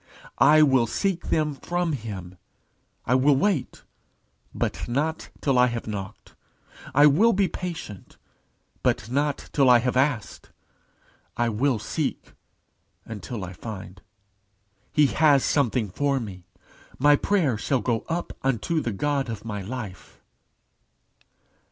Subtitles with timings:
[0.39, 2.39] I will seek them from him.
[3.05, 3.83] I will wait,
[4.51, 6.33] but not till I have knocked.
[6.95, 8.17] I will be patient,
[8.81, 10.49] but not till I have asked.
[11.37, 12.33] I will seek
[13.05, 14.01] until I find.
[14.91, 16.45] He has something for me.
[16.97, 20.19] My prayer shall go up unto the God of my life."